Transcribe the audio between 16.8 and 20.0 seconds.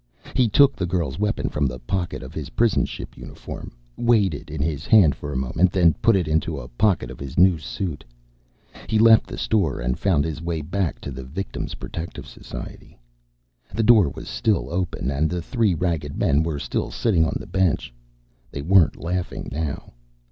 sitting on the bench. They weren't laughing now.